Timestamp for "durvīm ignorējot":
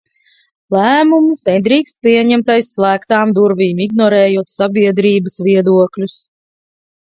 3.37-4.55